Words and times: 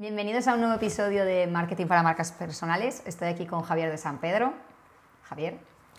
Bienvenidos 0.00 0.48
a 0.48 0.54
un 0.54 0.60
nuevo 0.60 0.76
episodio 0.76 1.26
de 1.26 1.46
Marketing 1.46 1.84
para 1.84 2.02
Marcas 2.02 2.32
Personales. 2.32 3.02
Estoy 3.04 3.28
aquí 3.28 3.44
con 3.44 3.60
Javier 3.60 3.90
de 3.90 3.98
San 3.98 4.16
Pedro. 4.16 4.54
Javier. 5.24 5.58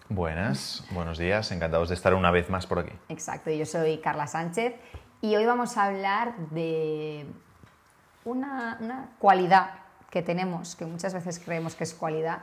Buenas, 0.10 0.84
buenos 0.90 1.20
días, 1.20 1.52
encantados 1.52 1.90
de 1.90 1.94
estar 1.94 2.16
una 2.16 2.32
vez 2.32 2.50
más 2.50 2.66
por 2.66 2.80
aquí. 2.80 2.94
Exacto, 3.10 3.52
yo 3.52 3.64
soy 3.64 4.00
Carla 4.00 4.26
Sánchez 4.26 4.74
y 5.22 5.36
hoy 5.36 5.46
vamos 5.46 5.78
a 5.78 5.84
hablar 5.84 6.36
de 6.50 7.28
una, 8.26 8.80
una 8.82 9.10
cualidad 9.20 9.70
que 10.10 10.24
tenemos, 10.24 10.76
que 10.76 10.88
muchas 10.88 11.14
veces 11.14 11.38
creemos 11.38 11.76
que 11.76 11.84
es 11.84 11.94
cualidad, 11.94 12.40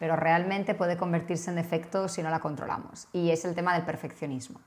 pero 0.00 0.16
realmente 0.16 0.74
puede 0.74 0.96
convertirse 0.96 1.50
en 1.50 1.54
defecto 1.54 2.08
si 2.08 2.20
no 2.20 2.30
la 2.30 2.40
controlamos, 2.40 3.06
y 3.12 3.30
es 3.30 3.44
el 3.44 3.54
tema 3.54 3.74
del 3.74 3.84
perfeccionismo. 3.84 4.60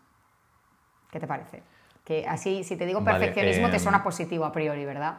¿Qué 1.11 1.19
te 1.19 1.27
parece? 1.27 1.63
Que 2.05 2.25
así, 2.25 2.63
si 2.63 2.77
te 2.77 2.85
digo 2.85 3.01
Vale, 3.01 3.19
perfeccionismo, 3.19 3.69
te 3.69 3.75
em, 3.75 3.83
suena 3.83 4.01
positivo 4.01 4.45
a 4.45 4.53
priori, 4.53 4.85
¿verdad? 4.85 5.17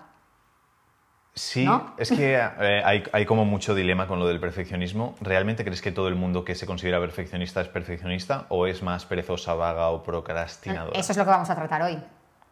Sí, 1.35 1.65
¿No? 1.65 1.95
es 1.97 2.11
que 2.11 2.35
eh, 2.35 2.83
hay, 2.85 3.05
hay 3.13 3.25
como 3.25 3.45
mucho 3.45 3.75
dilema 3.75 4.07
con 4.07 4.19
lo 4.19 4.27
del 4.27 4.41
perfeccionismo. 4.41 5.15
¿Realmente 5.21 5.65
crees 5.65 5.81
que 5.81 5.93
todo 5.93 6.09
el 6.09 6.17
mundo 6.17 6.45
que 6.45 6.55
se 6.55 6.67
considera 6.67 6.99
perfeccionista 6.99 7.61
es 7.61 7.69
perfeccionista 7.69 8.47
o 8.49 8.67
es 8.67 8.83
más 8.83 9.07
perezosa, 9.07 9.55
vaga 9.55 9.91
o 9.91 10.03
procrastinadora? 10.03 10.99
Eso 10.99 11.13
es 11.13 11.19
lo 11.19 11.25
que 11.25 11.31
vamos 11.31 11.49
a 11.49 11.55
tratar 11.55 11.83
hoy. 11.83 12.03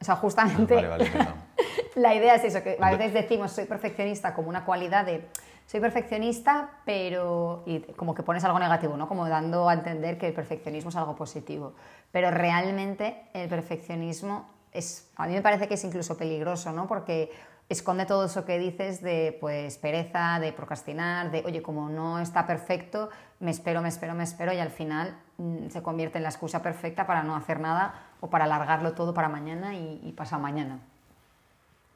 O 0.01 0.05
sea, 0.05 0.15
justamente 0.16 0.75
Vale, 0.75 0.88
vale, 0.88 1.11
perdón. 1.11 1.35
la 1.97 2.15
idea 2.15 2.37
es 2.37 2.45
eso, 2.45 2.62
que 2.62 2.79
a 2.80 2.91
veces 2.93 3.12
decimos 3.12 3.51
soy 3.52 3.65
perfeccionista 3.65 4.33
como 4.33 4.49
una 4.49 4.65
cualidad 4.65 5.05
de 5.05 5.29
soy 5.66 5.80
perfeccionista, 5.80 6.71
pero 6.87 7.63
y 7.66 7.80
como 7.80 8.15
que 8.15 8.23
pones 8.23 8.43
algo 8.45 8.59
negativo, 8.59 8.97
¿no? 8.97 9.07
Como 9.07 9.29
dando 9.29 9.69
a 9.69 9.74
entender 9.74 10.16
que 10.16 10.29
el 10.29 10.33
perfeccionismo 10.33 10.88
es 10.88 10.97
algo 10.97 11.15
positivo. 11.15 11.74
Pero 12.10 12.30
realmente 12.30 13.24
el 13.35 13.51
perfeccionismo 13.51 14.49
es, 14.73 15.10
a 15.16 15.27
mí 15.27 15.35
me 15.35 15.43
parece 15.43 15.69
que 15.69 15.74
es 15.74 15.85
incluso 15.85 16.16
peligroso, 16.16 16.73
¿no? 16.73 16.87
Porque 16.87 17.30
esconde 17.69 18.07
todo 18.07 18.25
eso 18.25 18.45
que 18.45 18.59
dices 18.59 19.03
de 19.03 19.37
pues 19.41 19.77
pereza, 19.79 20.41
de 20.41 20.53
procrastinar, 20.53 21.31
de 21.31 21.43
oye, 21.45 21.63
como 21.63 21.89
no 21.89 22.19
está 22.19 22.47
perfecto, 22.47 23.10
me 23.41 23.51
espero, 23.51 23.83
me 23.83 23.88
espero, 23.88 24.15
me 24.15 24.25
espero 24.25 24.52
y 24.52 24.59
al 24.59 24.71
final 24.71 25.16
mm, 25.37 25.69
se 25.69 25.83
convierte 25.83 26.19
en 26.19 26.25
la 26.25 26.30
excusa 26.30 26.63
perfecta 26.63 27.07
para 27.07 27.23
no 27.23 27.37
hacer 27.37 27.60
nada 27.60 28.07
o 28.21 28.30
para 28.30 28.45
alargarlo 28.45 28.93
todo 28.93 29.13
para 29.15 29.29
mañana 29.29 29.75
y, 29.75 30.13
pasado 30.16 30.43
mañana. 30.43 30.80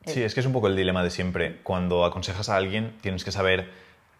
Sí, 0.06 0.22
es 0.22 0.34
que 0.34 0.40
es 0.40 0.46
un 0.46 0.52
poco 0.52 0.66
el 0.66 0.76
dilema 0.76 1.02
de 1.02 1.10
siempre. 1.10 1.60
Cuando 1.62 2.04
aconsejas 2.04 2.48
a 2.48 2.56
alguien, 2.56 2.96
tienes 3.00 3.24
que 3.24 3.32
saber 3.32 3.70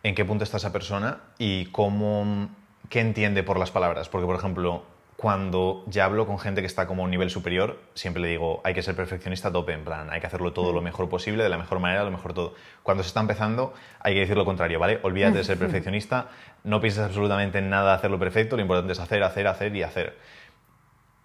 en 0.05 0.15
qué 0.15 0.25
punto 0.25 0.45
está 0.45 0.57
esa 0.57 0.73
persona 0.73 1.21
y 1.39 1.67
cómo, 1.67 2.49
qué 2.89 3.01
entiende 3.01 3.43
por 3.43 3.59
las 3.59 3.73
palabras. 3.73 4.09
Porque, 4.09 4.27
por 4.27 4.37
ejemplo, 4.37 4.85
cuando 5.17 5.85
ya 5.87 6.05
hablo 6.05 6.27
con 6.27 6.39
gente 6.39 6.63
que 6.63 6.67
está 6.67 6.87
como 6.87 7.03
a 7.03 7.05
un 7.05 7.11
nivel 7.11 7.31
superior, 7.31 7.79
siempre 7.95 8.23
le 8.23 8.29
digo, 8.29 8.61
hay 8.65 8.75
que 8.75 8.83
ser 8.83 8.97
perfeccionista 8.97 9.49
a 9.49 9.53
tope, 9.53 9.73
en 9.73 9.85
plan, 9.85 10.11
hay 10.11 10.21
que 10.21 10.27
hacerlo 10.27 10.53
todo 10.53 10.73
lo 10.73 10.83
mejor 10.83 11.09
posible, 11.09 11.43
de 11.43 11.49
la 11.49 11.59
mejor 11.59 11.79
manera, 11.79 12.03
lo 12.05 12.11
mejor 12.11 12.33
todo. 12.33 12.55
Cuando 12.83 13.03
se 13.03 13.09
está 13.09 13.21
empezando, 13.21 13.73
hay 14.01 14.15
que 14.15 14.21
decir 14.21 14.37
lo 14.37 14.45
contrario, 14.45 14.79
¿vale? 14.79 14.99
Olvídate 15.03 15.39
de 15.39 15.45
ser 15.45 15.59
perfeccionista, 15.61 16.29
no 16.65 16.81
pienses 16.81 17.05
absolutamente 17.05 17.59
en 17.59 17.71
nada 17.71 17.95
hacerlo 17.95 18.19
perfecto, 18.19 18.57
lo 18.57 18.63
importante 18.63 18.93
es 18.93 19.01
hacer, 19.01 19.23
hacer, 19.23 19.47
hacer 19.47 19.77
y 19.77 19.83
hacer. 19.83 20.17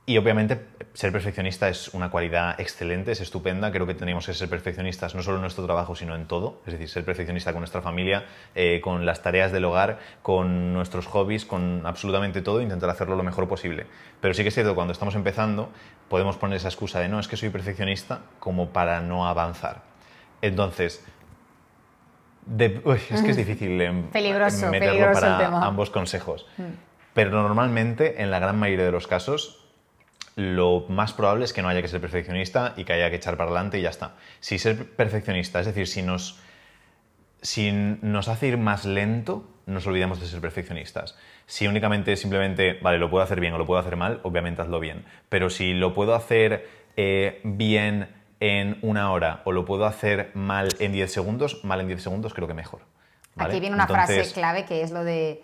Y 0.10 0.18
obviamente 0.18 0.66
ser 0.94 1.12
perfeccionista 1.12 1.68
es 1.68 1.90
una 1.90 2.10
cualidad 2.10 2.58
excelente, 2.62 3.12
es 3.12 3.20
estupenda. 3.20 3.72
Creo 3.74 3.86
que 3.86 3.94
tenemos 3.94 4.26
que 4.26 4.34
ser 4.34 4.48
perfeccionistas 4.50 5.14
no 5.16 5.22
solo 5.22 5.36
en 5.36 5.42
nuestro 5.42 5.66
trabajo, 5.66 5.98
sino 5.98 6.16
en 6.16 6.28
todo. 6.28 6.62
Es 6.66 6.72
decir, 6.72 6.88
ser 6.88 7.04
perfeccionista 7.04 7.52
con 7.52 7.60
nuestra 7.60 7.82
familia, 7.82 8.24
eh, 8.56 8.80
con 8.82 9.06
las 9.06 9.22
tareas 9.22 9.52
del 9.52 9.66
hogar, 9.66 10.00
con 10.22 10.72
nuestros 10.74 11.08
hobbies, 11.08 11.44
con 11.44 11.86
absolutamente 11.86 12.42
todo, 12.42 12.62
intentar 12.62 12.90
hacerlo 12.90 13.18
lo 13.18 13.24
mejor 13.24 13.50
posible. 13.50 13.86
Pero 14.22 14.34
sí 14.34 14.44
que 14.44 14.48
es 14.48 14.54
cierto, 14.54 14.76
cuando 14.76 14.94
estamos 14.94 15.14
empezando, 15.14 15.72
podemos 16.08 16.38
poner 16.38 16.56
esa 16.56 16.70
excusa 16.70 17.02
de 17.02 17.10
no, 17.10 17.20
es 17.20 17.28
que 17.28 17.36
soy 17.36 17.50
perfeccionista, 17.50 18.22
como 18.40 18.70
para 18.70 19.02
no 19.02 19.28
avanzar. 19.28 19.82
Entonces, 20.42 21.04
de- 22.46 22.82
uy, 22.86 22.96
es 23.10 23.22
que 23.24 23.32
es 23.32 23.38
difícil 23.46 23.82
em, 23.82 24.04
Peligroso, 24.04 24.68
meterlo 24.72 24.94
peligroso 24.94 25.26
el 25.26 25.32
para 25.34 25.38
tema. 25.38 25.66
ambos 25.66 25.90
consejos. 25.90 26.46
Pero 27.14 27.32
normalmente, 27.32 28.22
en 28.22 28.32
la 28.32 28.40
gran 28.40 28.58
mayoría 28.58 28.86
de 28.86 28.92
los 28.92 29.06
casos, 29.08 29.57
lo 30.38 30.86
más 30.88 31.14
probable 31.14 31.46
es 31.46 31.52
que 31.52 31.64
no 31.64 31.68
haya 31.68 31.82
que 31.82 31.88
ser 31.88 32.00
perfeccionista 32.00 32.76
y 32.78 32.86
que 32.86 32.94
haya 32.94 33.10
que 33.10 33.16
echar 33.16 33.38
para 33.38 33.50
adelante 33.50 33.80
y 33.80 33.82
ya 33.82 33.90
está. 33.90 34.14
Si 34.40 34.60
ser 34.60 34.86
perfeccionista, 34.92 35.60
es 35.60 35.66
decir, 35.66 35.88
si 35.88 36.04
nos, 36.04 36.40
si 37.42 37.72
nos 37.72 38.28
hace 38.28 38.50
ir 38.50 38.58
más 38.60 38.86
lento, 38.86 39.50
nos 39.66 39.88
olvidamos 39.88 40.22
de 40.22 40.28
ser 40.28 40.40
perfeccionistas. 40.40 41.18
Si 41.48 41.68
únicamente 41.68 42.16
simplemente, 42.16 42.78
vale, 42.84 43.00
lo 43.00 43.10
puedo 43.10 43.24
hacer 43.24 43.40
bien 43.40 43.54
o 43.54 43.58
lo 43.58 43.66
puedo 43.66 43.80
hacer 43.80 43.96
mal, 43.96 44.20
obviamente 44.22 44.62
hazlo 44.62 44.80
bien. 44.80 45.06
Pero 45.28 45.50
si 45.50 45.74
lo 45.74 45.96
puedo 45.96 46.14
hacer 46.14 46.70
eh, 46.98 47.42
bien 47.44 48.08
en 48.40 48.78
una 48.84 49.12
hora 49.12 49.42
o 49.44 49.52
lo 49.52 49.66
puedo 49.66 49.88
hacer 49.88 50.30
mal 50.36 50.70
en 50.78 50.92
10 50.92 51.12
segundos, 51.12 51.64
mal 51.64 51.82
en 51.82 51.88
10 51.88 52.04
segundos 52.04 52.36
creo 52.36 52.48
que 52.48 52.54
mejor. 52.54 52.82
¿vale? 53.34 53.54
Aquí 53.54 53.60
viene 53.60 53.74
una 53.76 53.88
frase 53.88 54.22
clave 54.34 54.66
que 54.66 54.84
es 54.84 54.92
lo 54.92 55.04
de 55.04 55.42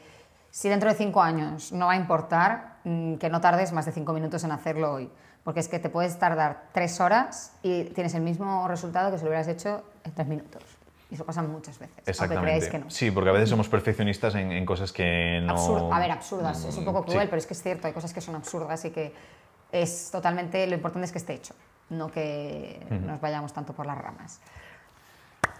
si 0.56 0.70
dentro 0.70 0.88
de 0.88 0.96
cinco 0.96 1.20
años 1.20 1.72
no 1.72 1.88
va 1.88 1.94
a 1.94 1.96
importar 1.96 2.76
mm, 2.84 3.16
que 3.16 3.28
no 3.32 3.42
tardes 3.42 3.72
más 3.74 3.88
de 3.88 3.92
cinco 3.92 4.14
minutos 4.14 4.44
en 4.44 4.52
hacerlo 4.52 4.94
hoy. 4.94 5.10
Porque 5.44 5.60
es 5.60 5.68
que 5.68 5.80
te 5.80 5.90
puedes 5.90 6.18
tardar 6.20 6.66
tres 6.74 7.00
horas 7.02 7.54
y 7.64 7.86
tienes 7.86 8.14
el 8.14 8.22
mismo 8.22 8.68
resultado 8.68 9.10
que 9.12 9.18
si 9.18 9.24
lo 9.24 9.30
hubieras 9.32 9.48
hecho 9.48 9.84
en 10.04 10.12
tres 10.14 10.28
minutos. 10.28 10.62
Y 11.10 11.16
eso 11.16 11.26
pasa 11.26 11.42
muchas 11.42 11.80
veces. 11.80 11.98
Exactamente. 12.06 12.46
creáis 12.52 12.70
que 12.70 12.78
no. 12.78 12.90
Sí, 12.92 13.10
porque 13.10 13.32
a 13.32 13.34
veces 13.34 13.50
somos 13.50 13.68
perfeccionistas 13.68 14.36
en, 14.36 14.52
en 14.52 14.64
cosas 14.66 14.92
que 14.94 15.42
no... 15.44 15.56
Absur- 15.58 15.90
a 15.92 16.00
ver, 16.00 16.12
absurdas. 16.12 16.64
Es 16.66 16.78
un 16.78 16.86
poco 16.86 17.04
Sí. 17.08 17.12
cruel, 17.14 17.28
pero 17.30 17.40
es 17.40 17.48
que 17.48 17.56
es 17.56 17.62
cierto. 17.64 17.88
Hay 17.88 17.94
cosas 17.94 18.14
que 18.14 18.22
son 18.22 18.36
absurdas 18.36 18.86
y 18.86 18.92
que 18.92 19.12
es 19.72 20.12
totalmente. 20.12 20.66
Lo 20.68 20.76
importante 20.76 21.08
es 21.08 21.12
que 21.12 21.18
esté 21.18 21.34
hecho, 21.34 21.56
no 21.90 22.10
que 22.12 22.86
nos 23.04 23.20
vayamos 23.20 23.52
tanto 23.54 23.74
por 23.74 23.86
las 23.88 23.98
ramas. 23.98 24.40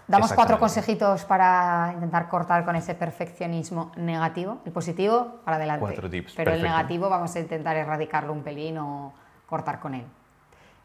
Damos 0.06 0.32
cuatro 0.32 0.58
consejitos 0.58 1.24
para 1.24 1.90
intentar 1.94 2.28
cortar 2.28 2.64
con 2.64 2.76
ese 2.76 2.94
perfeccionismo 2.94 3.92
negativo. 3.96 4.58
El 4.66 4.72
positivo, 4.72 5.40
para 5.44 5.56
adelante. 5.56 5.80
Cuatro 5.80 6.10
tips, 6.10 6.34
Pero 6.36 6.52
el 6.52 6.62
negativo 6.62 7.08
vamos 7.08 7.34
a 7.34 7.40
intentar 7.40 7.76
erradicarlo 7.76 8.32
un 8.32 8.42
pelín 8.42 8.78
o 8.78 9.12
cortar 9.46 9.80
con 9.80 9.94
él. 9.94 10.04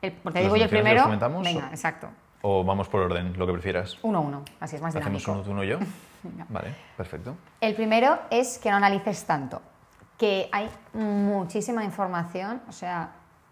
El, 0.02 0.14
te 0.14 0.22
¿Los 0.24 0.34
digo 0.34 0.48
yo 0.50 0.56
el 0.56 0.62
los 0.62 0.70
primero. 0.70 1.08
Venga, 1.44 1.68
o- 1.68 1.70
exacto. 1.70 2.08
O 2.42 2.64
vamos 2.64 2.88
por 2.88 3.02
orden, 3.02 3.38
lo 3.38 3.46
que 3.46 3.52
prefieras. 3.52 3.98
Uno 4.02 4.22
uno. 4.22 4.44
Así 4.62 4.78
es 4.78 4.82
más 4.82 4.96
Hacemos 4.96 5.22
dinámico. 5.22 5.32
uno 5.34 5.42
tú, 5.44 5.52
uno 5.52 5.64
yo. 5.66 5.78
Vale, 6.50 6.74
perfecto. 6.96 7.36
El 7.60 7.76
primero 7.76 8.18
es 8.30 8.58
que 8.60 8.72
no 8.72 8.78
analices 8.78 9.26
tanto, 9.26 9.62
que 10.18 10.48
hay 10.54 10.70
muchísima 10.94 11.84
información, 11.84 12.62
o 12.70 12.72
sea, 12.72 13.10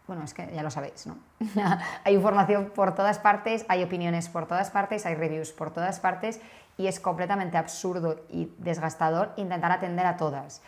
bueno, 0.08 0.24
es 0.24 0.34
que 0.34 0.50
ya 0.54 0.64
lo 0.64 0.72
sabéis, 0.72 1.06
¿no? 1.06 1.18
hay 2.04 2.16
información 2.16 2.72
por 2.74 2.96
todas 2.96 3.20
partes, 3.20 3.66
hay 3.68 3.84
opiniones 3.84 4.30
por 4.30 4.48
todas 4.48 4.72
partes, 4.72 5.06
hay 5.06 5.16
reviews 5.16 5.52
por 5.52 5.72
todas 5.72 6.00
partes 6.00 6.40
y 6.78 6.88
es 6.88 7.00
completamente 7.00 7.58
absurdo 7.58 8.22
y 8.30 8.52
desgastador 8.58 9.34
intentar 9.36 9.72
atender 9.72 10.06
a 10.06 10.18
todas. 10.18 10.62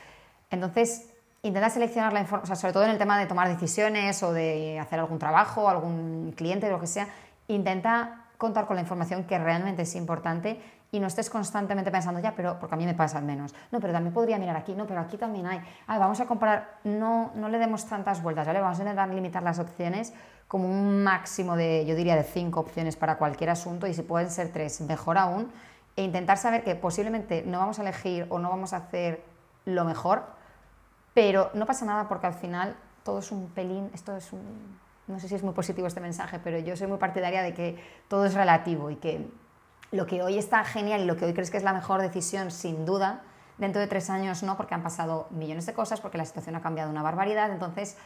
Entonces, 0.50 1.10
intenta 1.42 1.70
seleccionar 1.70 2.12
la 2.12 2.22
información, 2.22 2.58
sobre 2.58 2.74
todo 2.74 2.84
en 2.84 2.92
el 2.92 2.98
tema 2.98 3.18
de 3.18 3.28
tomar 3.28 3.48
decisiones 3.48 4.22
o 4.24 4.34
de 4.34 4.80
hacer 4.80 5.00
algún 5.00 5.20
trabajo, 5.20 5.70
algún 5.70 6.34
cliente, 6.36 6.70
lo 6.70 6.80
que 6.80 6.88
sea, 6.88 7.08
intenta 7.48 8.26
contar 8.38 8.66
con 8.66 8.76
la 8.76 8.82
información 8.82 9.26
que 9.26 9.38
realmente 9.38 9.84
es 9.84 9.96
importante 9.96 10.60
y 10.92 11.00
no 11.00 11.08
estés 11.08 11.30
constantemente 11.30 11.92
pensando, 11.92 12.20
ya, 12.20 12.34
pero 12.36 12.58
porque 12.60 12.76
a 12.76 12.78
mí 12.78 12.86
me 12.86 12.96
pasa 12.96 13.20
al 13.20 13.24
menos, 13.24 13.54
no, 13.72 13.80
pero 13.80 13.94
también 13.94 14.14
podría 14.14 14.40
mirar 14.40 14.56
aquí, 14.56 14.74
no, 14.74 14.88
pero 14.88 15.02
aquí 15.02 15.18
también 15.18 15.46
hay, 15.46 15.62
ah, 15.88 16.00
vamos 16.00 16.20
a 16.20 16.26
comparar, 16.26 16.80
no, 16.84 17.32
no 17.36 17.50
le 17.50 17.60
demos 17.60 17.86
tantas 17.86 18.24
vueltas, 18.24 18.48
¿vale? 18.48 18.60
Vamos 18.60 18.80
a 18.80 18.82
intentar 18.82 19.08
limitar 19.10 19.44
las 19.44 19.60
opciones 19.60 20.14
como 20.48 20.68
un 20.68 21.04
máximo 21.04 21.56
de, 21.56 21.86
yo 21.86 21.96
diría, 21.96 22.16
de 22.16 22.24
cinco 22.24 22.60
opciones 22.60 22.96
para 22.96 23.18
cualquier 23.18 23.52
asunto 23.52 23.86
y 23.86 23.94
si 23.94 24.02
pueden 24.02 24.32
ser 24.32 24.52
tres, 24.52 24.82
mejor 24.82 25.20
aún, 25.20 25.52
e 25.96 26.04
intentar 26.04 26.38
saber 26.38 26.64
que 26.64 26.76
posiblemente 26.76 27.44
no 27.46 27.60
vamos 27.60 27.78
a 27.78 27.84
elegir 27.84 28.26
o 28.30 28.40
no 28.40 28.50
vamos 28.50 28.74
a 28.74 28.78
hacer 28.78 29.24
lo 29.66 29.86
mejor, 29.86 30.24
pero 31.14 31.52
no 31.54 31.66
pasa 31.68 31.86
nada 31.86 32.08
porque 32.08 32.26
al 32.26 32.34
final 32.34 32.76
todo 33.04 33.20
es 33.20 33.32
un 33.32 33.50
pelín, 33.50 33.92
esto 33.94 34.16
es 34.16 34.34
un... 34.34 34.80
No 35.08 35.20
sé 35.20 35.28
si 35.28 35.36
es 35.36 35.44
muy 35.44 35.54
positivo 35.54 35.88
este 35.88 36.00
mensaje, 36.00 36.40
pero 36.44 36.60
yo 36.60 36.76
soy 36.76 36.88
muy 36.88 37.00
partidaria 37.00 37.42
de 37.42 37.54
que 37.54 37.84
todo 38.08 38.26
es 38.26 38.36
relativo 38.36 38.92
y 38.92 38.96
que 38.96 39.28
lo 39.92 40.06
que 40.06 40.22
hoy 40.22 40.38
está 40.38 40.64
genial 40.64 41.02
y 41.02 41.06
lo 41.06 41.16
que 41.18 41.26
hoy 41.26 41.34
crees 41.34 41.50
que 41.52 41.58
es 41.58 41.64
la 41.64 41.74
mejor 41.74 42.02
decisión, 42.02 42.52
sin 42.52 42.86
duda, 42.86 43.22
dentro 43.58 43.82
de 43.82 43.88
tres 43.88 44.10
años 44.10 44.44
no, 44.44 44.56
porque 44.58 44.74
han 44.76 44.84
pasado 44.84 45.28
millones 45.32 45.66
de 45.66 45.74
cosas, 45.74 46.00
porque 46.00 46.18
la 46.18 46.26
situación 46.26 46.56
ha 46.56 46.62
cambiado 46.62 46.90
una 46.90 47.02
barbaridad, 47.02 47.52
entonces 47.52 47.98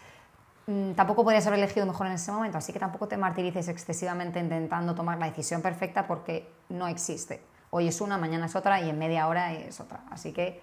mm, 0.67 0.93
tampoco 0.93 1.23
podrías 1.23 1.45
haber 1.47 1.59
elegido 1.59 1.85
mejor 1.85 2.07
en 2.07 2.13
ese 2.13 2.31
momento, 2.31 2.57
así 2.57 2.73
que 2.73 2.79
tampoco 2.79 3.07
te 3.07 3.17
martirices 3.17 3.67
excesivamente 3.67 4.39
intentando 4.39 4.95
tomar 4.95 5.17
la 5.19 5.27
decisión 5.27 5.61
perfecta 5.61 6.07
porque 6.07 6.49
no 6.69 6.87
existe. 6.87 7.41
Hoy 7.69 7.87
es 7.87 8.01
una, 8.01 8.17
mañana 8.17 8.45
es 8.45 8.55
otra 8.55 8.81
y 8.81 8.89
en 8.89 8.97
media 8.97 9.27
hora 9.27 9.51
es 9.53 9.79
otra. 9.79 10.01
Así 10.11 10.31
que 10.31 10.61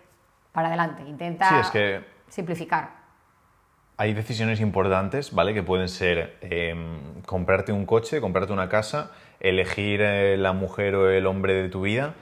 para 0.53 0.69
adelante, 0.69 1.03
intenta 1.03 1.49
Sí, 1.49 1.55
es 1.61 1.71
que 1.71 2.05
simplificar. 2.29 3.01
hay 3.97 4.15
decisiones 4.15 4.61
importantes, 4.61 5.33
¿vale? 5.33 5.53
Que 5.53 5.63
pueden 5.63 5.89
ser 5.89 6.39
em, 6.41 7.21
comprarte 7.27 7.73
un 7.73 7.85
coche, 7.85 8.21
comprarte 8.21 8.53
una 8.53 8.69
casa, 8.69 9.11
elegir 9.41 10.01
eh, 10.03 10.37
la 10.37 10.53
mujer 10.53 10.95
o 10.95 11.11
el 11.11 11.27
hombre 11.27 11.55
de 11.55 11.69
tu 11.69 11.83
vida 11.83 12.15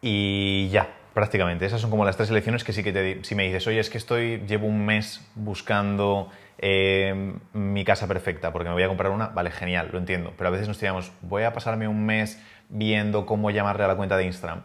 y 0.00 0.68
ya. 0.70 0.88
Prácticamente, 1.14 1.64
esas 1.64 1.80
son 1.80 1.90
como 1.90 2.04
las 2.04 2.16
tres 2.16 2.30
elecciones 2.30 2.64
que 2.64 2.72
sí 2.72 2.82
que 2.82 2.92
te... 2.92 3.22
Si 3.22 3.36
me 3.36 3.44
dices, 3.44 3.64
oye, 3.68 3.78
es 3.78 3.88
que 3.88 3.98
estoy, 3.98 4.42
llevo 4.48 4.66
un 4.66 4.84
mes 4.84 5.24
buscando 5.36 6.28
eh, 6.58 7.34
mi 7.52 7.84
casa 7.84 8.08
perfecta 8.08 8.52
porque 8.52 8.68
me 8.68 8.74
voy 8.74 8.82
a 8.82 8.88
comprar 8.88 9.12
una, 9.12 9.28
vale, 9.28 9.52
genial, 9.52 9.90
lo 9.92 9.98
entiendo. 9.98 10.32
Pero 10.36 10.48
a 10.48 10.50
veces 10.50 10.66
nos 10.66 10.78
tiramos, 10.78 11.12
voy 11.22 11.44
a 11.44 11.52
pasarme 11.52 11.86
un 11.86 12.04
mes 12.04 12.42
viendo 12.68 13.26
cómo 13.26 13.52
llamarle 13.52 13.84
a 13.84 13.88
la 13.88 13.96
cuenta 13.96 14.16
de 14.16 14.24
Instagram. 14.24 14.64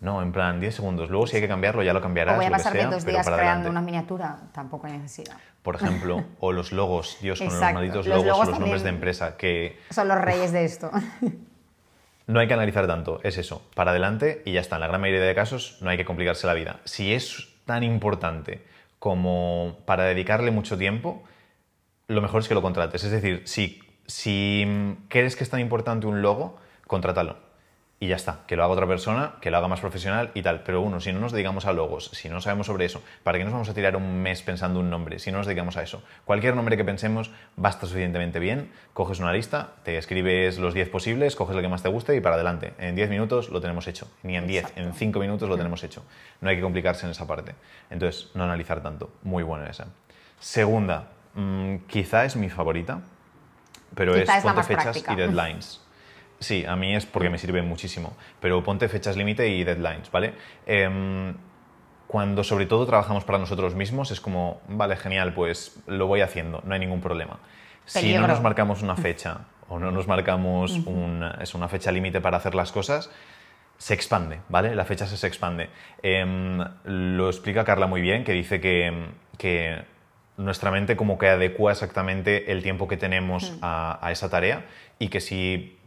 No, 0.00 0.22
en 0.22 0.30
plan, 0.30 0.60
10 0.60 0.76
segundos. 0.76 1.10
Luego 1.10 1.26
si 1.26 1.36
hay 1.36 1.42
que 1.42 1.48
cambiarlo, 1.48 1.82
ya 1.82 1.92
lo 1.92 2.00
cambiarás. 2.00 2.34
O 2.34 2.36
voy 2.36 2.46
a 2.46 2.50
pasarme 2.50 2.84
dos 2.86 3.04
días 3.04 3.26
creando 3.26 3.42
adelante. 3.42 3.70
una 3.70 3.80
miniatura, 3.80 4.38
tampoco 4.52 4.86
hay 4.86 4.92
necesidad. 4.94 5.36
Por 5.62 5.74
ejemplo, 5.74 6.24
o 6.40 6.52
los 6.52 6.72
logos, 6.72 7.18
Dios, 7.20 7.38
con 7.38 7.48
los 7.48 7.60
malditos 7.60 8.06
Los 8.06 8.18
logos, 8.18 8.26
logos 8.26 8.48
o 8.48 8.50
los 8.52 8.60
nombres 8.60 8.82
de 8.82 8.90
empresa, 8.90 9.36
que 9.36 9.80
Son 9.90 10.06
los 10.06 10.18
reyes 10.18 10.52
de 10.52 10.64
esto. 10.64 10.90
no 12.28 12.40
hay 12.40 12.46
que 12.46 12.54
analizar 12.54 12.86
tanto, 12.86 13.20
es 13.24 13.38
eso, 13.38 13.62
para 13.74 13.90
adelante 13.90 14.42
y 14.44 14.52
ya 14.52 14.60
está. 14.60 14.76
En 14.76 14.80
la 14.80 14.86
gran 14.86 15.00
mayoría 15.00 15.24
de 15.24 15.34
casos 15.34 15.78
no 15.80 15.90
hay 15.90 15.96
que 15.96 16.04
complicarse 16.04 16.46
la 16.46 16.54
vida. 16.54 16.80
Si 16.84 17.12
es 17.12 17.48
tan 17.64 17.82
importante 17.82 18.64
como 19.00 19.78
para 19.84 20.04
dedicarle 20.04 20.50
mucho 20.52 20.78
tiempo, 20.78 21.24
lo 22.06 22.22
mejor 22.22 22.42
es 22.42 22.48
que 22.48 22.54
lo 22.54 22.62
contrates. 22.62 23.02
Es 23.02 23.10
decir, 23.10 23.42
si, 23.46 23.80
si 24.06 24.96
crees 25.08 25.36
que 25.36 25.44
es 25.44 25.50
tan 25.50 25.60
importante 25.60 26.06
un 26.06 26.22
logo, 26.22 26.56
contrátalo. 26.86 27.47
Y 28.00 28.06
ya 28.06 28.14
está, 28.14 28.42
que 28.46 28.54
lo 28.54 28.62
haga 28.62 28.72
otra 28.74 28.86
persona, 28.86 29.32
que 29.40 29.50
lo 29.50 29.56
haga 29.56 29.66
más 29.66 29.80
profesional 29.80 30.30
y 30.32 30.42
tal. 30.42 30.62
Pero 30.62 30.82
uno, 30.82 31.00
si 31.00 31.12
no 31.12 31.18
nos 31.18 31.32
dedicamos 31.32 31.66
a 31.66 31.72
logos, 31.72 32.10
si 32.12 32.28
no 32.28 32.40
sabemos 32.40 32.68
sobre 32.68 32.84
eso, 32.84 33.02
¿para 33.24 33.38
qué 33.38 33.44
nos 33.44 33.52
vamos 33.52 33.68
a 33.68 33.74
tirar 33.74 33.96
un 33.96 34.22
mes 34.22 34.40
pensando 34.42 34.78
un 34.78 34.88
nombre 34.88 35.18
si 35.18 35.32
no 35.32 35.38
nos 35.38 35.48
dedicamos 35.48 35.76
a 35.76 35.82
eso? 35.82 36.04
Cualquier 36.24 36.54
nombre 36.54 36.76
que 36.76 36.84
pensemos 36.84 37.32
basta 37.56 37.86
suficientemente 37.86 38.38
bien, 38.38 38.70
coges 38.94 39.18
una 39.18 39.32
lista, 39.32 39.70
te 39.82 39.98
escribes 39.98 40.58
los 40.58 40.74
10 40.74 40.90
posibles, 40.90 41.34
coges 41.34 41.56
el 41.56 41.62
que 41.62 41.68
más 41.68 41.82
te 41.82 41.88
guste 41.88 42.14
y 42.14 42.20
para 42.20 42.36
adelante. 42.36 42.72
En 42.78 42.94
10 42.94 43.10
minutos 43.10 43.48
lo 43.48 43.60
tenemos 43.60 43.88
hecho. 43.88 44.08
Ni 44.22 44.36
en 44.36 44.46
10, 44.46 44.74
en 44.76 44.94
5 44.94 45.18
minutos 45.18 45.48
lo 45.48 45.56
tenemos 45.56 45.82
hecho. 45.82 46.04
No 46.40 46.50
hay 46.50 46.56
que 46.56 46.62
complicarse 46.62 47.04
en 47.04 47.10
esa 47.10 47.26
parte. 47.26 47.56
Entonces, 47.90 48.30
no 48.34 48.44
analizar 48.44 48.80
tanto. 48.80 49.10
Muy 49.22 49.42
buena 49.42 49.68
esa. 49.70 49.86
Segunda, 50.38 51.08
mm, 51.34 51.78
quizá 51.88 52.24
es 52.24 52.36
mi 52.36 52.48
favorita, 52.48 53.00
pero 53.96 54.12
Quizá 54.14 54.38
es 54.38 54.38
es 54.38 54.44
ponte 54.44 54.62
fechas 54.62 54.84
práctica. 54.84 55.12
y 55.14 55.16
deadlines. 55.16 55.80
Sí, 56.40 56.64
a 56.66 56.76
mí 56.76 56.94
es 56.94 57.04
porque 57.04 57.30
me 57.30 57.38
sirve 57.38 57.62
muchísimo, 57.62 58.16
pero 58.40 58.62
ponte 58.62 58.88
fechas 58.88 59.16
límite 59.16 59.48
y 59.48 59.64
deadlines, 59.64 60.10
¿vale? 60.10 60.34
Em, 60.66 61.34
cuando 62.06 62.44
sobre 62.44 62.66
todo 62.66 62.86
trabajamos 62.86 63.24
para 63.24 63.38
nosotros 63.38 63.74
mismos 63.74 64.10
es 64.10 64.20
como, 64.20 64.60
vale, 64.68 64.96
genial, 64.96 65.34
pues 65.34 65.80
lo 65.86 66.06
voy 66.06 66.20
haciendo, 66.20 66.62
no 66.64 66.74
hay 66.74 66.80
ningún 66.80 67.00
problema. 67.00 67.38
Si 67.86 68.14
no 68.14 68.26
nos 68.26 68.40
marcamos 68.40 68.82
una 68.82 68.96
fecha 68.96 69.46
o 69.68 69.78
no 69.78 69.90
nos 69.90 70.06
marcamos 70.06 70.72
una, 70.86 71.38
es 71.40 71.54
una 71.54 71.68
fecha 71.68 71.90
límite 71.90 72.20
para 72.20 72.36
hacer 72.36 72.54
las 72.54 72.70
cosas, 72.70 73.10
se 73.78 73.94
expande, 73.94 74.40
¿vale? 74.48 74.74
La 74.74 74.84
fecha 74.84 75.06
se, 75.06 75.26
expande. 75.26 75.70
Em, 76.02 76.58
lo 76.84 77.28
explica 77.28 77.64
Carla 77.64 77.86
muy 77.86 78.00
bien, 78.00 78.24
que 78.24 78.32
dice 78.32 78.60
que, 78.60 79.08
que 79.38 79.82
nuestra 80.36 80.70
mente 80.70 80.96
como 80.96 81.18
que 81.18 81.28
adecua 81.28 81.72
exactamente 81.72 82.52
el 82.52 82.62
tiempo 82.62 82.88
que 82.88 82.96
tenemos 82.96 83.56
a, 83.60 83.98
a 84.00 84.12
esa 84.12 84.30
tarea 84.30 84.66
y 84.98 85.08
que 85.08 85.20
si 85.20 85.77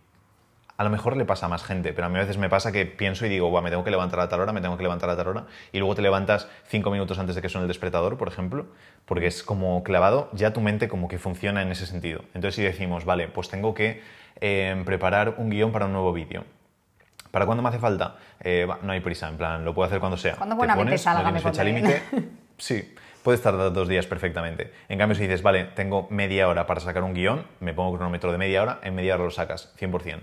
a 0.81 0.83
lo 0.83 0.89
mejor 0.89 1.15
le 1.15 1.25
pasa 1.25 1.45
a 1.45 1.49
más 1.49 1.63
gente, 1.63 1.93
pero 1.93 2.07
a 2.07 2.09
mí 2.09 2.17
a 2.17 2.21
veces 2.21 2.39
me 2.39 2.49
pasa 2.49 2.71
que 2.71 2.87
pienso 2.87 3.23
y 3.27 3.29
digo, 3.29 3.51
"Buah, 3.51 3.61
me 3.61 3.69
tengo 3.69 3.83
que 3.83 3.91
levantar 3.91 4.19
a 4.19 4.27
tal 4.29 4.39
hora, 4.39 4.51
me 4.51 4.61
tengo 4.61 4.77
que 4.77 4.83
levantar 4.83 5.11
a 5.11 5.15
tal 5.15 5.27
hora, 5.27 5.45
y 5.71 5.77
luego 5.77 5.93
te 5.93 6.01
levantas 6.01 6.47
cinco 6.69 6.89
minutos 6.89 7.19
antes 7.19 7.35
de 7.35 7.41
que 7.43 7.49
suene 7.49 7.65
el 7.65 7.67
despertador, 7.67 8.17
por 8.17 8.27
ejemplo, 8.27 8.65
porque 9.05 9.27
es 9.27 9.43
como 9.43 9.83
clavado, 9.83 10.29
ya 10.33 10.53
tu 10.53 10.59
mente 10.59 10.87
como 10.87 11.07
que 11.07 11.19
funciona 11.19 11.61
en 11.61 11.71
ese 11.71 11.85
sentido. 11.85 12.21
Entonces 12.33 12.55
si 12.55 12.63
decimos, 12.63 13.05
vale, 13.05 13.27
pues 13.27 13.47
tengo 13.47 13.75
que 13.75 14.01
eh, 14.39 14.81
preparar 14.83 15.35
un 15.37 15.51
guion 15.51 15.71
para 15.71 15.85
un 15.85 15.93
nuevo 15.93 16.13
vídeo. 16.13 16.45
¿Para 17.29 17.45
cuándo 17.45 17.61
me 17.61 17.69
hace 17.69 17.77
falta? 17.77 18.15
Eh, 18.39 18.67
no 18.81 18.91
hay 18.91 19.01
prisa, 19.01 19.29
en 19.29 19.37
plan, 19.37 19.63
lo 19.63 19.75
puedo 19.75 19.85
hacer 19.85 19.99
cuando 19.99 20.17
sea. 20.17 20.35
Cuando 20.35 20.55
Te 20.55 20.57
buenamente 20.57 20.97
salga, 20.97 21.19
no 21.19 21.25
tienes 21.27 21.43
me 21.43 21.51
fecha 21.51 21.63
límite, 21.63 22.01
sí, 22.57 22.95
puedes 23.21 23.41
tardar 23.41 23.71
dos 23.71 23.87
días 23.87 24.07
perfectamente. 24.07 24.73
En 24.89 24.97
cambio, 24.97 25.15
si 25.15 25.23
dices, 25.23 25.43
vale, 25.43 25.65
tengo 25.75 26.07
media 26.09 26.47
hora 26.47 26.65
para 26.65 26.79
sacar 26.79 27.03
un 27.03 27.13
guion, 27.13 27.45
me 27.59 27.73
pongo 27.75 27.95
cronómetro 27.95 28.31
de 28.31 28.39
media 28.39 28.63
hora, 28.63 28.79
en 28.81 28.95
media 28.95 29.13
hora 29.13 29.25
lo 29.25 29.31
sacas, 29.31 29.73
100%. 29.77 30.21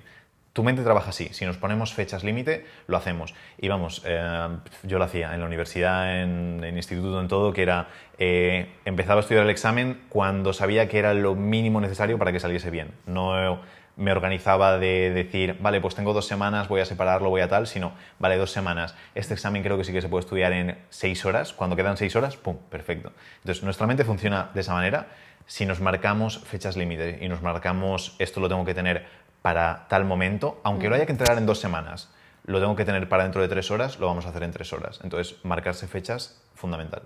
Tu 0.59 0.65
mente 0.65 0.83
trabaja 0.83 1.11
así. 1.11 1.29
Si 1.31 1.47
nos 1.47 1.57
ponemos 1.57 1.95
fechas 1.95 2.25
límite, 2.25 2.67
lo 2.89 2.97
hacemos. 2.97 3.33
Y 3.59 3.69
vamos, 3.69 4.03
eh, 4.05 4.49
yo 4.83 4.99
lo 4.99 5.05
hacía 5.05 5.33
en 5.33 5.39
la 5.39 5.47
universidad, 5.47 6.21
en 6.21 6.77
instituto, 6.77 7.21
en 7.21 7.29
todo, 7.29 7.53
que 7.53 7.63
era, 7.63 7.87
eh, 8.19 8.67
empezaba 8.85 9.21
a 9.21 9.23
estudiar 9.23 9.45
el 9.45 9.51
examen 9.51 10.01
cuando 10.09 10.53
sabía 10.53 10.89
que 10.89 10.99
era 10.99 11.15
lo 11.15 11.37
mínimo 11.37 11.81
necesario 11.81 12.19
para 12.19 12.33
que 12.33 12.41
saliese 12.41 12.71
bien. 12.71 12.91
No 13.07 13.61
me 13.95 14.11
organizaba 14.11 14.79
de 14.79 15.13
decir, 15.13 15.59
vale, 15.61 15.81
pues 15.81 15.95
tengo 15.95 16.13
dos 16.13 16.27
semanas, 16.27 16.67
voy 16.67 16.81
a 16.81 16.85
separarlo, 16.85 17.31
voy 17.31 17.43
a 17.43 17.49
tal, 17.49 17.69
sino, 17.69 17.93
vale, 18.19 18.37
dos 18.37 18.51
semanas. 18.51 18.97
Este 19.15 19.35
examen 19.35 19.63
creo 19.63 19.79
que 19.79 19.85
sí 19.85 19.93
que 19.93 20.03
se 20.03 20.09
puede 20.09 20.25
estudiar 20.25 20.53
en 20.53 20.77
seis 20.91 21.25
horas. 21.25 21.53
Cuando 21.53 21.77
quedan 21.77 21.97
seis 21.97 22.17
horas, 22.17 22.37
¡pum! 22.37 22.57
Perfecto. 22.69 23.13
Entonces, 23.43 23.63
nuestra 23.63 23.87
mente 23.87 24.03
funciona 24.03 24.51
de 24.55 24.63
esa 24.63 24.73
manera. 24.73 25.07
Si 25.47 25.65
nos 25.65 25.81
marcamos 25.81 26.41
fechas 26.41 26.77
límite 26.77 27.21
y 27.23 27.29
nos 27.29 27.43
marcamos 27.43 28.17
esto 28.19 28.41
lo 28.41 28.49
tengo 28.49 28.67
que 28.67 28.75
tener 28.75 29.07
para 29.43 29.87
tal 29.89 30.05
momento, 30.05 30.61
aunque 30.65 30.89
lo 30.89 30.95
haya 30.95 31.07
que 31.07 31.13
entregar 31.13 31.39
en 31.39 31.47
dos 31.47 31.59
semanas, 31.59 32.11
lo 32.45 32.61
tengo 32.61 32.75
que 32.77 32.85
tener 32.85 33.09
para 33.09 33.25
dentro 33.25 33.43
de 33.43 33.49
tres 33.49 33.71
horas, 33.71 33.99
lo 33.99 34.07
vamos 34.07 34.27
a 34.27 34.31
hacer 34.31 34.43
en 34.43 34.53
tres 34.53 34.73
horas. 34.73 35.01
Entonces, 35.03 35.37
marcarse 35.45 35.87
fechas, 35.87 36.41
fundamental. 36.55 37.03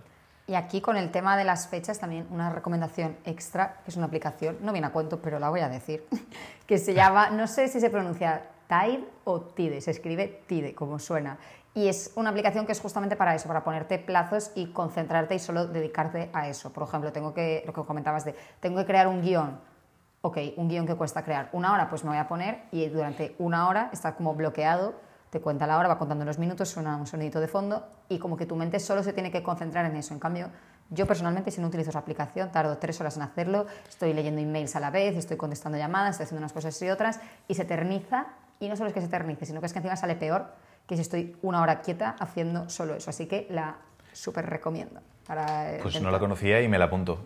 Y 0.47 0.55
aquí 0.55 0.81
con 0.81 0.97
el 0.97 1.11
tema 1.11 1.37
de 1.37 1.45
las 1.45 1.69
fechas 1.69 1.99
también 2.01 2.27
una 2.31 2.51
recomendación 2.51 3.17
extra, 3.25 3.81
que 3.85 3.91
es 3.91 3.97
una 3.97 4.07
aplicación, 4.07 4.59
no 4.61 4.73
viene 4.73 4.89
a 4.89 4.91
cuento, 4.91 5.21
pero 5.21 5.39
la 5.39 5.51
voy 5.51 5.61
a 5.61 5.69
decir, 5.69 6.05
que 6.67 6.79
se 6.79 6.95
llama, 6.95 7.31
no 7.31 7.47
sé 7.47 7.69
si 7.69 7.81
se 7.81 7.91
pronuncia 7.91 8.43
Tide 8.69 9.05
o 9.25 9.41
Tide, 9.41 9.81
se 9.81 9.93
escribe 9.93 10.43
Tide, 10.47 10.75
como 10.75 10.99
suena. 10.99 11.39
Y 11.75 11.89
es 11.89 12.13
una 12.17 12.31
aplicación 12.31 12.67
que 12.67 12.73
es 12.73 12.81
justamente 12.81 13.17
para 13.17 13.35
eso, 13.35 13.49
para 13.49 13.65
ponerte 13.65 13.99
plazos 13.99 14.51
y 14.55 14.67
concentrarte 14.73 15.35
y 15.35 15.39
solo 15.39 15.67
dedicarte 15.67 16.29
a 16.33 16.49
eso. 16.49 16.71
Por 16.73 16.87
ejemplo, 16.87 17.13
tengo 17.13 17.33
que, 17.33 17.63
lo 17.67 17.73
que 17.73 17.83
comentabas 17.83 18.25
de, 18.25 18.35
tengo 18.61 18.79
que 18.79 18.87
crear 18.87 19.09
un 19.09 19.23
guion. 19.23 19.59
Ok, 20.25 20.39
un 20.57 20.69
guion 20.69 20.87
que 20.87 20.95
cuesta 20.95 21.25
crear 21.25 21.49
una 21.53 21.73
hora, 21.73 21.91
pues 21.91 22.05
me 22.05 22.11
voy 22.11 22.19
a 22.19 22.29
poner 22.29 22.63
y 22.71 22.87
durante 22.87 23.35
una 23.41 23.69
hora 23.69 23.91
está 23.93 24.15
como 24.15 24.37
bloqueado 24.37 24.95
te 25.31 25.41
cuenta 25.41 25.67
la 25.67 25.79
hora, 25.79 25.89
va 25.89 25.99
contando 25.99 26.25
los 26.25 26.39
minutos, 26.39 26.69
suena 26.69 26.97
un 26.97 27.09
sonidito 27.09 27.41
de 27.41 27.49
fondo 27.49 27.89
y 28.09 28.19
como 28.19 28.37
que 28.37 28.47
tu 28.47 28.55
mente 28.55 28.79
solo 28.79 29.03
se 29.03 29.13
tiene 29.13 29.33
que 29.33 29.43
concentrar 29.43 29.85
en 29.87 29.97
eso. 29.97 30.15
En 30.15 30.21
cambio, 30.21 30.51
yo 30.91 31.09
personalmente, 31.09 31.51
si 31.51 31.61
no 31.61 31.67
utilizo 31.67 31.91
esa 31.91 31.99
aplicación, 31.99 32.53
tardo 32.53 32.79
tres 32.79 33.01
horas 33.01 33.17
en 33.17 33.23
hacerlo, 33.23 33.67
estoy 33.89 34.13
leyendo 34.13 34.41
emails 34.41 34.77
a 34.77 34.81
la 34.81 34.91
vez, 34.91 35.17
estoy 35.17 35.37
contestando 35.37 35.77
llamadas, 35.77 36.11
estoy 36.11 36.25
haciendo 36.25 36.43
unas 36.43 36.53
cosas 36.53 36.81
y 36.81 36.89
otras 36.89 37.19
y 37.49 37.55
se 37.55 37.63
eterniza 37.63 38.27
y 38.61 38.69
no 38.69 38.77
solo 38.77 38.89
es 38.89 38.95
que 38.95 39.01
se 39.01 39.07
eternice, 39.07 39.45
sino 39.45 39.59
que 39.59 39.67
es 39.67 39.73
que 39.73 39.81
encima 39.81 39.97
sale 39.97 40.15
peor 40.15 40.53
que 40.87 40.95
si 40.95 41.03
estoy 41.03 41.37
una 41.43 41.63
hora 41.63 41.81
quieta 41.81 42.15
haciendo 42.21 42.69
solo 42.69 42.95
eso. 42.95 43.11
Así 43.11 43.27
que 43.27 43.49
la 43.51 43.79
súper 44.13 44.47
recomiendo. 44.49 45.01
Para 45.27 45.79
Pues 45.83 46.01
no 46.01 46.13
la 46.13 46.21
conocía 46.21 46.61
y 46.61 46.69
me 46.69 46.79
la 46.79 46.85
apunto. 46.85 47.19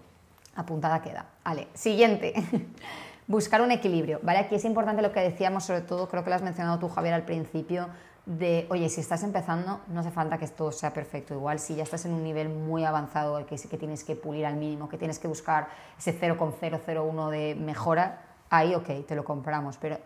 Apuntada 0.56 1.00
queda. 1.03 1.26
Vale, 1.44 1.69
siguiente. 1.75 2.35
Buscar 3.29 3.61
un 3.61 3.70
equilibrio. 3.70 4.20
Vale, 4.23 4.38
aquí 4.38 4.55
es 4.55 4.64
importante 4.64 5.03
lo 5.03 5.12
que 5.12 5.20
decíamos, 5.20 5.64
sobre 5.64 5.82
todo 5.82 6.08
creo 6.08 6.25
que 6.25 6.31
lo 6.31 6.37
has 6.37 6.43
mencionado 6.43 6.79
tú, 6.79 6.88
Javier, 6.88 7.14
al 7.14 7.25
principio, 7.25 7.88
de, 8.25 8.67
oye, 8.70 8.88
si 8.88 9.00
estás 9.00 9.23
empezando, 9.23 9.81
no 9.89 10.01
hace 10.01 10.10
falta 10.10 10.39
que 10.39 10.46
todo 10.48 10.72
sea 10.72 10.93
perfecto. 10.93 11.34
Igual 11.34 11.58
si 11.58 11.77
ya 11.77 11.82
estás 11.82 12.05
en 12.06 12.13
un 12.13 12.25
nivel 12.25 12.48
muy 12.48 12.84
avanzado, 12.84 13.44
que 13.46 13.56
que 13.56 13.77
tienes 13.79 14.03
que 14.03 14.17
pulir 14.17 14.46
al 14.46 14.56
mínimo, 14.56 14.89
que 14.89 14.98
tienes 14.98 15.19
que 15.19 15.29
buscar 15.29 15.69
ese 15.98 16.13
0,001 16.13 17.31
de 17.31 17.55
mejora, 17.55 18.22
ahí, 18.51 18.75
ok, 18.75 19.06
te 19.06 19.15
lo 19.15 19.25
compramos. 19.25 19.77
Pero 19.77 19.98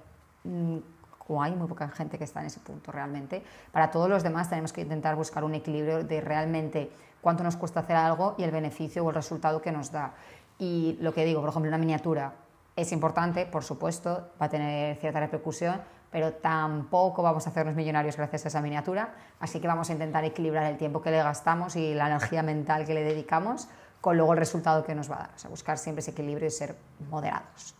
mm, 0.44 0.78
como 1.18 1.42
hay 1.42 1.54
muy 1.54 1.68
poca 1.68 1.88
gente 1.88 2.18
que 2.18 2.24
está 2.24 2.40
en 2.40 2.46
ese 2.46 2.60
punto 2.60 2.90
realmente, 2.90 3.42
para 3.70 3.90
todos 3.90 4.08
los 4.08 4.22
demás 4.22 4.48
tenemos 4.50 4.72
que 4.72 4.80
intentar 4.80 5.14
buscar 5.14 5.44
un 5.44 5.54
equilibrio 5.54 6.04
de 6.04 6.20
realmente 6.20 6.90
cuánto 7.20 7.44
nos 7.44 7.56
cuesta 7.56 7.80
hacer 7.80 7.96
algo 7.96 8.34
y 8.38 8.42
el 8.42 8.50
beneficio 8.50 9.04
o 9.04 9.10
el 9.10 9.14
resultado 9.14 9.62
que 9.62 9.72
nos 9.72 9.92
da. 9.92 10.14
Y 10.60 10.98
lo 11.00 11.12
que 11.12 11.24
digo, 11.24 11.40
por 11.40 11.50
ejemplo, 11.50 11.68
una 11.68 11.78
miniatura 11.78 12.34
es 12.76 12.92
importante, 12.92 13.46
por 13.46 13.64
supuesto, 13.64 14.28
va 14.40 14.46
a 14.46 14.48
tener 14.48 14.96
cierta 14.96 15.18
repercusión, 15.18 15.80
pero 16.12 16.34
tampoco 16.34 17.22
vamos 17.22 17.46
a 17.46 17.50
hacernos 17.50 17.74
millonarios 17.74 18.16
gracias 18.16 18.44
a 18.44 18.48
esa 18.48 18.60
miniatura, 18.60 19.14
así 19.40 19.58
que 19.58 19.66
vamos 19.66 19.88
a 19.90 19.94
intentar 19.94 20.24
equilibrar 20.24 20.66
el 20.70 20.76
tiempo 20.76 21.00
que 21.00 21.10
le 21.10 21.22
gastamos 21.22 21.76
y 21.76 21.94
la 21.94 22.08
energía 22.08 22.42
mental 22.42 22.84
que 22.84 22.94
le 22.94 23.02
dedicamos 23.02 23.68
con 24.02 24.16
luego 24.16 24.34
el 24.34 24.38
resultado 24.38 24.84
que 24.84 24.94
nos 24.94 25.10
va 25.10 25.16
a 25.16 25.18
dar. 25.18 25.30
O 25.34 25.38
sea, 25.38 25.50
buscar 25.50 25.78
siempre 25.78 26.00
ese 26.00 26.10
equilibrio 26.10 26.46
y 26.46 26.50
ser 26.50 26.74
moderados. 27.08 27.74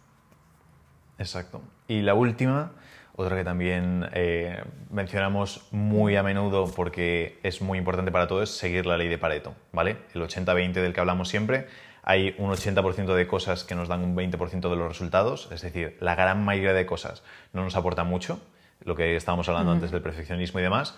Exacto. 1.18 1.60
Y 1.86 2.00
la 2.00 2.14
última, 2.14 2.72
otra 3.14 3.36
que 3.36 3.44
también 3.44 4.08
eh, 4.12 4.62
mencionamos 4.90 5.68
muy 5.70 6.16
a 6.16 6.22
menudo 6.22 6.66
porque 6.74 7.38
es 7.42 7.60
muy 7.60 7.78
importante 7.78 8.10
para 8.10 8.26
todos, 8.26 8.50
es 8.50 8.56
seguir 8.56 8.86
la 8.86 8.96
ley 8.96 9.08
de 9.08 9.18
Pareto, 9.18 9.54
¿vale? 9.72 9.98
El 10.14 10.22
80-20 10.22 10.72
del 10.72 10.94
que 10.94 11.00
hablamos 11.00 11.28
siempre. 11.28 11.66
Hay 12.02 12.34
un 12.38 12.50
80% 12.50 13.14
de 13.14 13.26
cosas 13.26 13.64
que 13.64 13.74
nos 13.74 13.88
dan 13.88 14.02
un 14.02 14.16
20% 14.16 14.70
de 14.70 14.76
los 14.76 14.88
resultados, 14.88 15.48
es 15.52 15.62
decir, 15.62 15.96
la 16.00 16.14
gran 16.14 16.44
mayoría 16.44 16.72
de 16.72 16.86
cosas 16.86 17.22
no 17.52 17.62
nos 17.62 17.76
aporta 17.76 18.04
mucho, 18.04 18.40
lo 18.84 18.96
que 18.96 19.16
estábamos 19.16 19.48
hablando 19.48 19.72
antes 19.72 19.90
del 19.90 20.02
perfeccionismo 20.02 20.60
y 20.60 20.62
demás. 20.62 20.96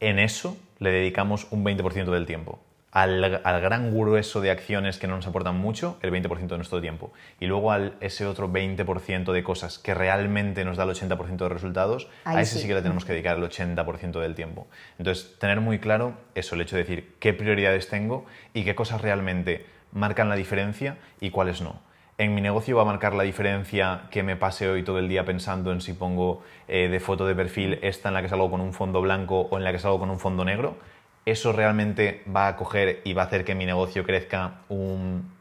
En 0.00 0.18
eso 0.18 0.56
le 0.78 0.90
dedicamos 0.90 1.46
un 1.50 1.64
20% 1.64 2.10
del 2.10 2.26
tiempo. 2.26 2.60
al, 2.90 3.40
gran 3.62 3.90
grueso 3.96 4.42
de 4.42 4.50
acciones 4.50 4.98
que 4.98 5.06
no 5.06 5.16
nos 5.16 5.26
aportan 5.26 5.56
mucho, 5.56 5.96
el 6.02 6.12
20% 6.12 6.46
de 6.46 6.56
nuestro 6.56 6.80
tiempo. 6.82 7.10
Y 7.40 7.46
luego 7.46 7.72
al 7.72 7.94
ese 8.00 8.26
otro 8.26 8.50
20% 8.50 9.32
de 9.32 9.42
cosas 9.42 9.78
que 9.78 9.94
realmente 9.94 10.62
nos 10.66 10.76
da 10.76 10.84
el 10.84 10.90
80% 10.90 11.36
de 11.36 11.48
resultados, 11.48 12.08
a 12.24 12.42
ese 12.42 12.58
sí. 12.58 12.66
que 12.66 12.74
le 12.74 12.82
tenemos 12.82 13.06
que 13.06 13.12
dedicar 13.12 13.38
el 13.38 13.44
80% 13.44 14.20
del 14.20 14.34
tiempo. 14.34 14.66
Entonces, 14.98 15.38
tener 15.38 15.62
muy 15.62 15.78
claro 15.78 16.18
eso, 16.34 16.54
el 16.54 16.60
hecho 16.60 16.76
de 16.76 16.82
decir 16.82 17.14
qué 17.18 17.32
prioridades 17.32 17.88
tengo 17.88 18.26
y 18.52 18.64
qué 18.64 18.74
cosas 18.74 19.00
realmente 19.00 19.64
marcan 19.92 20.28
la 20.28 20.34
diferencia 20.34 20.96
y 21.20 21.30
cuáles 21.30 21.62
no. 21.62 21.80
En 22.18 22.34
mi 22.34 22.40
negocio 22.40 22.76
va 22.76 22.82
a 22.82 22.86
marcar 22.86 23.14
la 23.14 23.22
diferencia 23.22 24.02
que 24.10 24.22
me 24.22 24.36
pase 24.36 24.68
hoy 24.68 24.82
todo 24.82 24.98
el 24.98 25.08
día 25.08 25.24
pensando 25.24 25.72
en 25.72 25.80
si 25.80 25.92
pongo 25.92 26.42
eh, 26.68 26.88
de 26.88 27.00
foto 27.00 27.26
de 27.26 27.34
perfil 27.34 27.78
esta 27.82 28.08
en 28.08 28.14
la 28.14 28.22
que 28.22 28.28
salgo 28.28 28.50
con 28.50 28.60
un 28.60 28.72
fondo 28.72 29.00
blanco 29.00 29.48
o 29.50 29.56
en 29.56 29.64
la 29.64 29.72
que 29.72 29.78
salgo 29.78 29.98
con 29.98 30.10
un 30.10 30.20
fondo 30.20 30.44
negro 30.44 30.76
¿eso 31.24 31.52
realmente 31.52 32.22
va 32.34 32.48
a 32.48 32.56
coger 32.56 33.00
y 33.04 33.12
va 33.12 33.22
a 33.22 33.26
hacer 33.26 33.44
que 33.44 33.54
mi 33.54 33.66
negocio 33.66 34.04
crezca 34.04 34.60
un, 34.68 35.32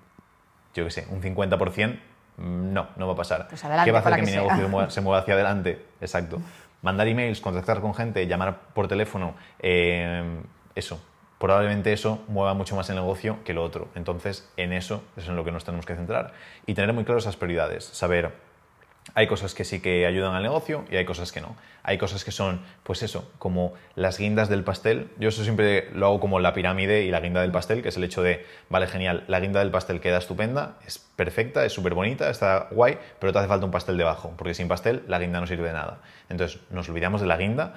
yo 0.73 0.85
qué 0.85 0.91
sé, 0.91 1.07
un 1.09 1.21
50%? 1.21 1.99
Mm, 2.37 2.73
no, 2.73 2.87
no 2.95 3.07
va 3.07 3.13
a 3.13 3.15
pasar. 3.15 3.47
Pues 3.47 3.61
¿Qué 3.61 3.91
va 3.91 3.99
a 3.99 4.01
hacer 4.01 4.15
que, 4.15 4.21
mi 4.23 4.31
negocio 4.31 4.89
se 4.89 5.01
mueva 5.01 5.19
hacia 5.19 5.33
adelante? 5.33 5.85
Exacto. 5.99 6.41
Mandar 6.81 7.07
emails, 7.07 7.41
contactar 7.41 7.81
con 7.81 7.93
gente, 7.93 8.25
llamar 8.27 8.59
por 8.73 8.87
teléfono, 8.87 9.35
eh, 9.59 10.41
eso. 10.73 11.01
Probablemente 11.41 11.91
eso 11.91 12.23
mueva 12.27 12.53
mucho 12.53 12.75
más 12.75 12.87
el 12.91 12.97
negocio 12.97 13.39
que 13.43 13.55
lo 13.55 13.63
otro. 13.63 13.87
Entonces, 13.95 14.47
en 14.57 14.73
eso 14.73 15.01
es 15.17 15.27
en 15.27 15.35
lo 15.35 15.43
que 15.43 15.51
nos 15.51 15.65
tenemos 15.65 15.87
que 15.87 15.95
centrar. 15.95 16.33
Y 16.67 16.75
tener 16.75 16.93
muy 16.93 17.03
claro 17.03 17.17
esas 17.17 17.35
prioridades. 17.35 17.83
Saber 17.83 18.31
hay 19.15 19.25
cosas 19.25 19.55
que 19.55 19.65
sí 19.65 19.81
que 19.81 20.05
ayudan 20.05 20.35
al 20.35 20.43
negocio 20.43 20.85
y 20.91 20.97
hay 20.97 21.05
cosas 21.05 21.31
que 21.31 21.41
no. 21.41 21.55
Hay 21.81 21.97
cosas 21.97 22.23
que 22.23 22.31
son, 22.31 22.61
pues 22.83 23.01
eso, 23.01 23.31
como 23.39 23.73
las 23.95 24.19
guindas 24.19 24.49
del 24.49 24.63
pastel. 24.63 25.09
Yo 25.17 25.29
eso 25.29 25.43
siempre 25.43 25.89
lo 25.95 26.05
hago 26.05 26.19
como 26.19 26.39
la 26.39 26.53
pirámide 26.53 27.05
y 27.05 27.09
la 27.09 27.19
guinda 27.19 27.41
del 27.41 27.51
pastel, 27.51 27.81
que 27.81 27.89
es 27.89 27.97
el 27.97 28.03
hecho 28.03 28.21
de, 28.21 28.45
vale, 28.69 28.85
genial, 28.85 29.23
la 29.27 29.39
guinda 29.39 29.61
del 29.61 29.71
pastel 29.71 29.99
queda 29.99 30.19
estupenda, 30.19 30.77
es 30.85 30.99
perfecta, 30.99 31.65
es 31.65 31.73
súper 31.73 31.95
bonita, 31.95 32.29
está 32.29 32.67
guay, 32.69 32.99
pero 33.19 33.33
te 33.33 33.39
hace 33.39 33.47
falta 33.47 33.65
un 33.65 33.71
pastel 33.71 33.97
debajo, 33.97 34.31
porque 34.37 34.53
sin 34.53 34.67
pastel 34.67 35.03
la 35.07 35.17
guinda 35.17 35.39
no 35.39 35.47
sirve 35.47 35.69
de 35.69 35.73
nada. 35.73 36.01
Entonces, 36.29 36.61
nos 36.69 36.87
olvidamos 36.87 37.19
de 37.19 37.27
la 37.27 37.37
guinda. 37.37 37.73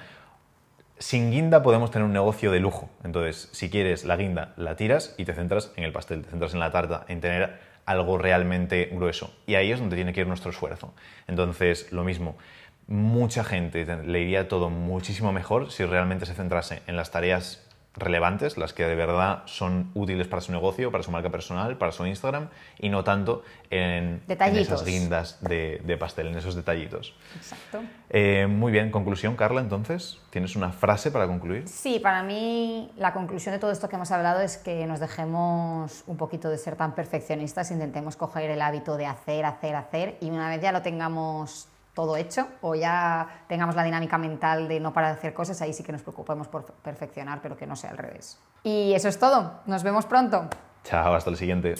Sin 0.97 1.29
guinda 1.31 1.61
podemos 1.61 1.91
tener 1.91 2.05
un 2.05 2.13
negocio 2.13 2.51
de 2.51 2.61
lujo. 2.61 2.89
Entonces, 3.03 3.49
si 3.51 3.69
quieres 3.69 4.05
la 4.05 4.15
guinda, 4.15 4.53
la 4.55 4.77
tiras 4.77 5.13
y 5.17 5.25
te 5.25 5.33
centras 5.33 5.71
en 5.75 5.83
el 5.83 5.91
pastel, 5.91 6.23
te 6.23 6.29
centras 6.29 6.53
en 6.53 6.61
la 6.61 6.71
tarta, 6.71 7.03
en 7.09 7.19
tener 7.19 7.59
algo 7.85 8.17
realmente 8.17 8.89
grueso. 8.93 9.33
Y 9.45 9.55
ahí 9.55 9.71
es 9.71 9.79
donde 9.79 9.97
tiene 9.97 10.13
que 10.13 10.21
ir 10.21 10.27
nuestro 10.27 10.51
esfuerzo. 10.51 10.93
Entonces, 11.27 11.91
lo 11.91 12.05
mismo, 12.05 12.37
mucha 12.87 13.43
gente 13.43 13.85
le 13.85 14.21
iría 14.21 14.47
todo 14.47 14.69
muchísimo 14.69 15.33
mejor 15.33 15.71
si 15.71 15.83
realmente 15.83 16.25
se 16.25 16.33
centrase 16.33 16.81
en 16.87 16.95
las 16.95 17.11
tareas 17.11 17.64
relevantes, 17.97 18.57
las 18.57 18.73
que 18.73 18.85
de 18.85 18.95
verdad 18.95 19.43
son 19.45 19.91
útiles 19.93 20.27
para 20.27 20.41
su 20.41 20.51
negocio, 20.51 20.91
para 20.91 21.03
su 21.03 21.11
marca 21.11 21.29
personal, 21.29 21.77
para 21.77 21.91
su 21.91 22.05
Instagram, 22.05 22.49
y 22.79 22.89
no 22.89 23.03
tanto 23.03 23.43
en, 23.69 24.21
esas 24.27 24.83
guindas 24.83 25.41
de, 25.41 25.97
pastel, 25.99 26.27
en 26.27 26.37
esos 26.37 26.55
detallitos. 26.55 27.15
Exacto. 27.35 27.81
Eh, 28.09 28.47
muy 28.47 28.71
bien, 28.71 28.91
conclusión, 28.91 29.35
Carla, 29.35 29.61
entonces, 29.61 30.19
¿tienes 30.29 30.55
una 30.55 30.71
frase 30.71 31.11
para 31.11 31.27
concluir? 31.27 31.67
Sí, 31.67 31.99
para 31.99 32.23
mí 32.23 32.91
la 32.97 33.13
conclusión 33.13 33.53
de 33.53 33.59
todo 33.59 33.71
esto 33.71 33.89
que 33.89 33.95
hemos 33.95 34.11
hablado 34.11 34.41
es 34.41 34.57
que 34.57 34.85
nos 34.85 34.99
dejemos 34.99 36.03
un 36.07 36.17
poquito 36.17 36.49
de 36.49 36.57
ser 36.57 36.75
tan 36.75 36.93
perfeccionistas, 36.95 37.71
intentemos 37.71 38.15
coger 38.15 38.49
el 38.49 38.61
hábito 38.61 38.97
de 38.97 39.05
hacer, 39.05 39.45
hacer, 39.45 39.75
hacer, 39.75 40.17
y 40.21 40.29
una 40.29 40.49
vez 40.49 40.61
ya 40.61 40.71
lo 40.71 40.81
tengamos 40.81 41.69
todo 41.95 42.15
hecho 42.17 42.47
o 42.61 42.75
ya 42.75 43.45
tengamos 43.47 43.75
la 43.75 43.83
dinámica 43.83 44.19
mental 44.19 44.67
de 44.67 44.79
no 44.79 44.93
parar 44.93 45.13
de 45.13 45.17
hacer 45.17 45.33
cosas, 45.33 45.59
ahí 45.61 45.73
sí 45.73 45.81
que 45.81 45.91
nos 45.91 46.03
preocupemos 46.03 46.47
por 46.47 46.65
perfeccionar, 46.65 47.39
pero 47.41 47.57
que 47.57 47.65
no 47.65 47.75
sea 47.75 47.89
al 47.89 47.97
revés. 47.97 48.39
Y 48.61 48.93
eso 48.93 49.07
es 49.07 49.17
todo. 49.17 49.61
Nos 49.65 49.81
vemos 49.81 50.05
pronto. 50.05 50.47
Chao, 50.83 51.15
hasta 51.15 51.31
el 51.31 51.37
siguiente. 51.37 51.73